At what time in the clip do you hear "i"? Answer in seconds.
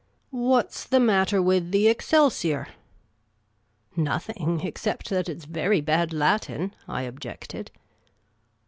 6.87-7.03